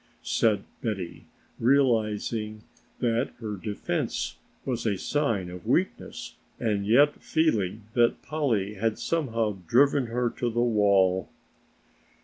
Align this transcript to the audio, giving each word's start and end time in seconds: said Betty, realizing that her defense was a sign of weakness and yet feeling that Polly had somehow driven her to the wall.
said 0.23 0.63
Betty, 0.81 1.27
realizing 1.59 2.63
that 3.01 3.33
her 3.39 3.55
defense 3.55 4.37
was 4.65 4.83
a 4.87 4.97
sign 4.97 5.47
of 5.51 5.67
weakness 5.67 6.37
and 6.59 6.87
yet 6.87 7.21
feeling 7.21 7.83
that 7.93 8.23
Polly 8.23 8.73
had 8.73 8.97
somehow 8.97 9.59
driven 9.67 10.07
her 10.07 10.31
to 10.31 10.49
the 10.49 10.59
wall. 10.59 11.29